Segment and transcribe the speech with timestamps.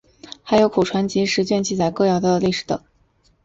[0.41, 2.81] 还有口传集十卷记载歌谣的历史等。